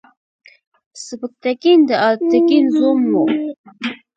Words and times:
سبکتګین 1.05 1.79
د 1.87 1.91
الپتکین 2.07 2.65
زوم 2.77 3.01
و. 3.11 3.13